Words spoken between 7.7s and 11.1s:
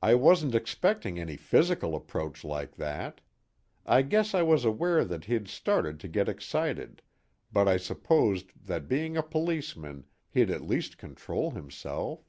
supposed that being a policeman, he'd at least